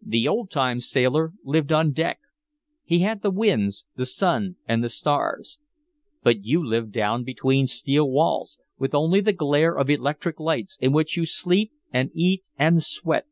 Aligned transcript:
"The 0.00 0.26
old 0.26 0.50
time 0.50 0.80
sailor 0.80 1.34
lived 1.44 1.72
on 1.72 1.92
deck. 1.92 2.20
He 2.84 3.00
had 3.00 3.20
the 3.20 3.30
winds, 3.30 3.84
the 3.96 4.06
sun 4.06 4.56
and 4.66 4.82
the 4.82 4.88
stars. 4.88 5.58
But 6.22 6.42
you 6.46 6.64
live 6.66 6.90
down 6.90 7.22
between 7.24 7.66
steel 7.66 8.08
walls 8.10 8.58
with 8.78 8.94
only 8.94 9.20
the 9.20 9.34
glare 9.34 9.76
of 9.76 9.90
electric 9.90 10.40
lights 10.40 10.78
in 10.80 10.94
which 10.94 11.18
you 11.18 11.26
sleep 11.26 11.70
and 11.92 12.10
eat 12.14 12.44
and 12.56 12.82
sweat. 12.82 13.26